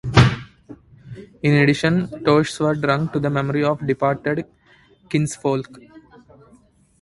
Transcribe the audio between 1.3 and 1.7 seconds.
In